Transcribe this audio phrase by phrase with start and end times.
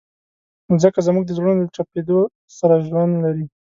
[0.69, 2.19] مځکه زموږ د زړونو د تپېدو
[2.57, 3.45] سره ژوند لري.